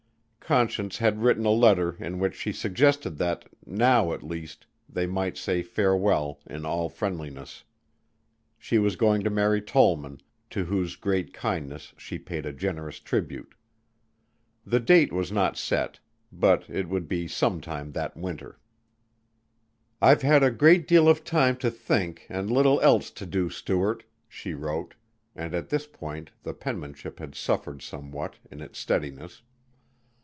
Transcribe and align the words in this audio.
Conscience 0.41 0.97
had 0.97 1.21
written 1.23 1.45
a 1.45 1.49
letter 1.51 1.95
in 1.97 2.19
which 2.19 2.35
she 2.35 2.51
suggested 2.51 3.17
that, 3.19 3.47
now 3.65 4.11
at 4.11 4.21
least, 4.21 4.65
they 4.89 5.07
might 5.07 5.37
say 5.37 5.63
farewell 5.63 6.41
in 6.45 6.65
all 6.65 6.89
friendliness. 6.89 7.63
She 8.59 8.77
was 8.77 8.97
going 8.97 9.23
to 9.23 9.29
marry 9.29 9.61
Tollman, 9.61 10.19
to 10.49 10.65
whose 10.65 10.97
great 10.97 11.31
kindness 11.33 11.93
she 11.95 12.19
paid 12.19 12.45
a 12.45 12.51
generous 12.51 12.99
tribute. 12.99 13.55
The 14.65 14.81
date 14.81 15.13
was 15.13 15.31
not 15.31 15.55
set 15.55 16.01
but 16.33 16.69
it 16.69 16.89
would 16.89 17.07
be 17.07 17.29
some 17.29 17.61
time 17.61 17.93
that 17.93 18.17
winter. 18.17 18.59
"I've 20.01 20.21
had 20.21 20.43
a 20.43 20.51
great 20.51 20.85
deal 20.85 21.07
of 21.07 21.23
time 21.23 21.55
to 21.59 21.71
think 21.71 22.25
and 22.27 22.51
little 22.51 22.81
else 22.81 23.09
to 23.11 23.25
do, 23.25 23.49
Stuart," 23.49 24.03
she 24.27 24.53
wrote, 24.53 24.95
and 25.33 25.53
at 25.53 25.69
this 25.69 25.87
point 25.87 26.31
the 26.43 26.53
penmanship 26.53 27.19
had 27.19 27.35
suffered 27.35 27.81
somewhat 27.81 28.35
in 28.51 28.59
its 28.59 28.77
steadiness. 28.77 29.43